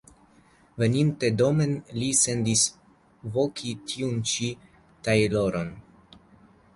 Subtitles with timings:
[0.83, 2.63] Veninte domen li sendis
[3.35, 4.49] voki tiun ĉi
[5.09, 5.71] tajloron.